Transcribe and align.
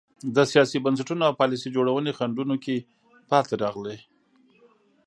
د 0.35 0.37
سیاسي 0.51 0.77
بنسټونو 0.85 1.23
او 1.27 1.33
پالیسۍ 1.41 1.69
جوړونې 1.75 2.11
خنډونو 2.17 2.55
کې 2.63 2.75
پاتې 3.29 3.53
راغلي. 3.63 3.97